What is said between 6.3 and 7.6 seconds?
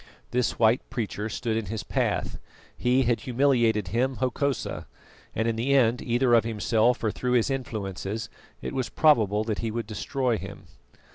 of himself or through his